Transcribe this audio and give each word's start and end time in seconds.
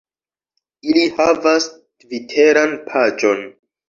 Ili 0.93 1.03
havas 1.19 1.67
tviteran 1.73 2.73
paĝon 2.89 3.45